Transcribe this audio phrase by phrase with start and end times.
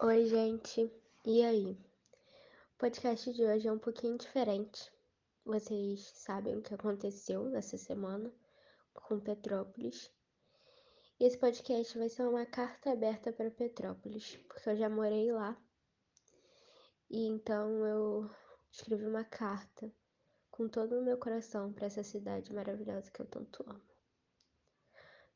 [0.00, 0.88] Oi, gente.
[1.26, 1.72] E aí?
[1.72, 4.92] O podcast de hoje é um pouquinho diferente.
[5.44, 8.32] Vocês sabem o que aconteceu nessa semana
[8.94, 10.08] com Petrópolis.
[11.18, 15.60] E esse podcast vai ser uma carta aberta para Petrópolis, porque eu já morei lá.
[17.10, 18.30] E então eu
[18.70, 19.92] escrevi uma carta
[20.48, 23.82] com todo o meu coração para essa cidade maravilhosa que eu tanto amo.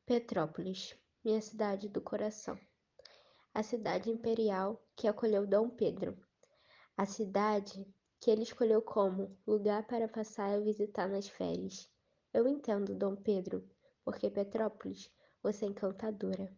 [0.05, 2.57] Petrópolis, minha cidade do coração
[3.55, 6.17] a cidade imperial que acolheu Dom Pedro,
[6.97, 7.87] a cidade
[8.19, 11.87] que ele escolheu como lugar para passar e visitar nas férias.
[12.33, 13.63] Eu entendo, Dom Pedro,
[14.03, 15.11] porque Petrópolis,
[15.43, 16.51] você é encantadora.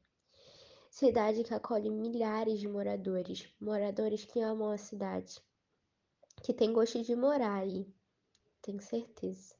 [0.89, 5.43] Cidade que acolhe milhares de moradores, moradores que amam a cidade,
[6.43, 7.93] que tem gosto de morar aí,
[8.61, 9.53] tenho certeza.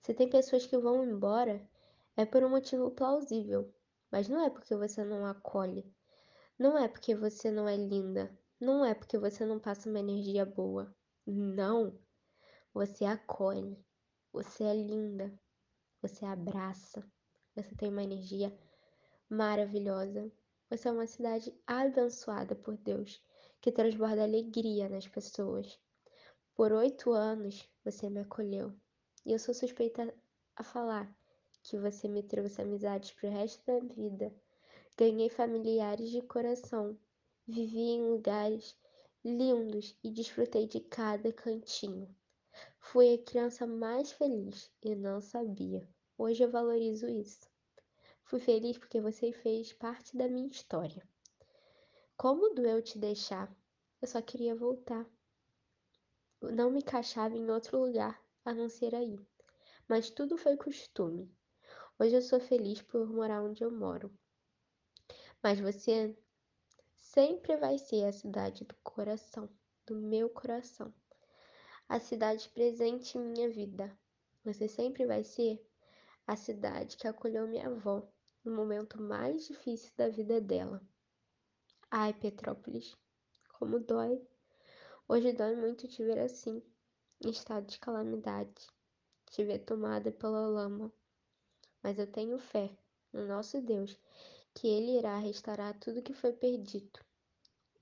[0.00, 1.60] Se tem pessoas que vão embora,
[2.16, 3.74] é por um motivo plausível,
[4.12, 5.92] mas não é porque você não acolhe,
[6.58, 10.44] não é porque você não é linda, não é porque você não passa uma energia
[10.44, 10.92] boa.
[11.24, 11.96] Não.
[12.74, 13.78] Você acolhe,
[14.32, 15.32] você é linda,
[16.02, 17.04] você abraça,
[17.54, 18.52] você tem uma energia
[19.28, 20.32] maravilhosa.
[20.68, 23.22] Você é uma cidade abençoada por Deus,
[23.60, 25.78] que transborda alegria nas pessoas.
[26.54, 28.74] Por oito anos você me acolheu
[29.24, 30.12] e eu sou suspeita
[30.56, 31.16] a falar
[31.62, 34.34] que você me trouxe amizades pro resto da vida
[35.00, 36.98] Ganhei familiares de coração,
[37.46, 38.76] vivi em lugares
[39.24, 42.12] lindos e desfrutei de cada cantinho.
[42.80, 45.88] Fui a criança mais feliz e não sabia.
[46.18, 47.48] Hoje eu valorizo isso.
[48.24, 51.08] Fui feliz porque você fez parte da minha história.
[52.16, 53.56] Como doeu te deixar?
[54.02, 55.08] Eu só queria voltar.
[56.42, 59.16] não me encaixava em outro lugar a não ser aí.
[59.86, 61.32] Mas tudo foi costume.
[62.00, 64.12] Hoje eu sou feliz por morar onde eu moro
[65.42, 66.16] mas você
[66.96, 69.48] sempre vai ser a cidade do coração,
[69.86, 70.92] do meu coração.
[71.88, 73.96] A cidade presente em minha vida.
[74.44, 75.64] Você sempre vai ser
[76.26, 78.06] a cidade que acolheu minha avó
[78.44, 80.82] no momento mais difícil da vida dela.
[81.90, 82.94] Ai, Petrópolis,
[83.54, 84.20] como dói.
[85.08, 86.62] Hoje dói muito te ver assim,
[87.24, 88.66] em estado de calamidade,
[89.30, 90.92] te ver tomada pela lama.
[91.82, 92.76] Mas eu tenho fé
[93.12, 93.98] no nosso Deus
[94.58, 96.98] que ele irá restaurar tudo que foi perdido.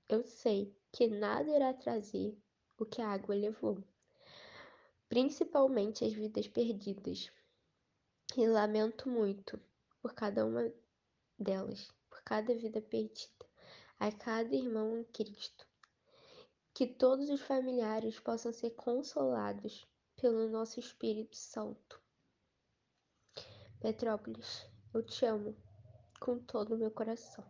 [0.07, 2.37] Eu sei que nada irá trazer
[2.77, 3.83] o que a água levou,
[5.09, 7.31] principalmente as vidas perdidas.
[8.37, 9.59] E lamento muito
[10.03, 10.71] por cada uma
[11.39, 13.47] delas, por cada vida perdida,
[13.97, 15.67] a cada irmão em Cristo.
[16.75, 19.83] Que todos os familiares possam ser consolados
[20.15, 21.99] pelo nosso Espírito Santo.
[23.79, 25.57] Petrópolis, eu te amo
[26.19, 27.43] com todo o meu coração.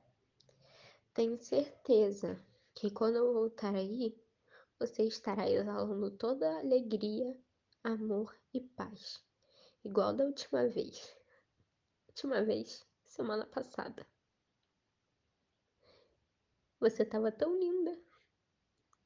[1.13, 2.39] Tenho certeza
[2.75, 4.15] que quando eu voltar aí,
[4.79, 7.35] você estará exalando toda a alegria,
[7.83, 9.19] amor e paz,
[9.83, 11.15] igual da última vez.
[12.07, 14.05] Última vez, semana passada.
[16.79, 17.99] Você estava tão linda,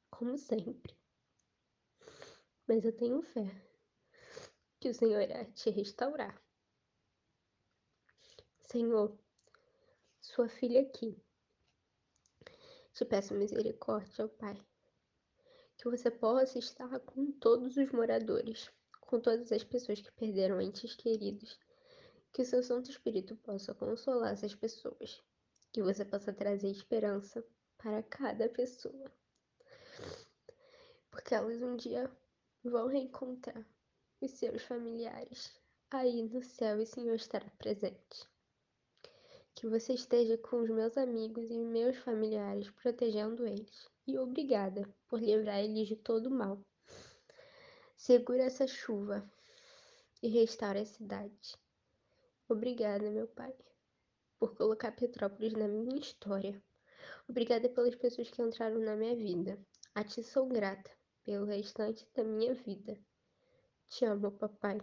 [0.09, 0.93] como sempre.
[2.67, 3.49] Mas eu tenho fé
[4.79, 6.41] que o Senhor irá te restaurar.
[8.59, 9.17] Senhor,
[10.21, 11.17] sua filha aqui.
[12.93, 14.55] Te peço misericórdia, ó Pai,
[15.77, 18.69] que você possa estar com todos os moradores,
[19.01, 21.59] com todas as pessoas que perderam entes queridos,
[22.31, 25.23] que o seu Santo Espírito possa consolar essas pessoas,
[25.71, 27.43] que você possa trazer esperança
[27.77, 29.11] para cada pessoa,
[31.09, 32.09] porque elas um dia
[32.63, 33.65] vão reencontrar
[34.21, 38.29] os seus familiares aí no céu e o Senhor estará presente.
[39.53, 43.89] Que você esteja com os meus amigos e meus familiares, protegendo eles.
[44.07, 46.63] E obrigada por livrar eles de todo mal.
[47.95, 49.29] Segura essa chuva
[50.23, 51.55] e restaura a cidade.
[52.49, 53.53] Obrigada, meu Pai,
[54.39, 56.61] por colocar Petrópolis na minha história.
[57.29, 59.59] Obrigada pelas pessoas que entraram na minha vida.
[59.93, 60.91] A ti sou grata
[61.23, 62.99] pelo restante da minha vida.
[63.87, 64.81] Te amo, papai.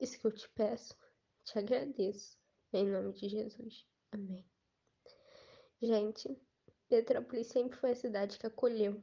[0.00, 0.96] Isso que eu te peço,
[1.44, 2.38] te agradeço.
[2.72, 3.86] Em nome de Jesus.
[4.12, 4.44] Amém.
[5.80, 6.40] Gente,
[6.88, 9.02] Petrópolis sempre foi a cidade que acolheu.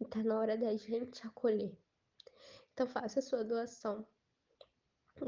[0.00, 1.78] E tá na hora da gente acolher.
[2.72, 4.06] Então faça a sua doação.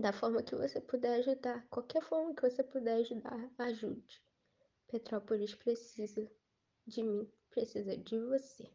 [0.00, 1.66] Da forma que você puder ajudar.
[1.68, 4.22] Qualquer forma que você puder ajudar, ajude.
[4.88, 6.28] Petrópolis precisa
[6.86, 8.70] de mim, precisa de você.